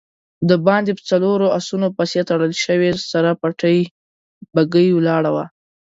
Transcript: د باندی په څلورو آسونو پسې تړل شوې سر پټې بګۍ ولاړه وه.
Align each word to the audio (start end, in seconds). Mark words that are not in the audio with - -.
د 0.49 0.51
باندی 0.65 0.91
په 0.97 1.03
څلورو 1.09 1.45
آسونو 1.57 1.87
پسې 1.97 2.19
تړل 2.29 2.53
شوې 2.63 2.89
سر 3.09 3.25
پټې 3.41 3.77
بګۍ 4.55 4.87
ولاړه 4.93 5.29
وه. 5.35 5.45